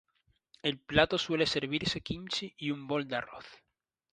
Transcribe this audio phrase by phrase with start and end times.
[0.63, 3.45] El plato suele servirse con "kimchi" y un bol de arroz.